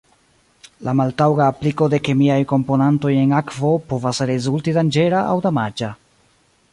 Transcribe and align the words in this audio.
La 0.87 0.93
maltaŭga 0.99 1.49
apliko 1.53 1.89
de 1.95 1.99
kemiaj 2.07 2.39
komponantoj 2.53 3.13
en 3.25 3.37
akvo 3.41 3.73
povas 3.93 4.23
rezulti 4.31 4.77
danĝera 4.79 5.23
aŭ 5.35 5.37
damaĝa. 5.49 5.93